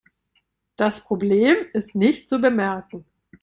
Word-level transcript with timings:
Das 0.77 1.03
Problem 1.05 1.55
ist 1.73 1.93
nicht 1.93 2.27
zu 2.27 2.39
bemerken. 2.41 3.05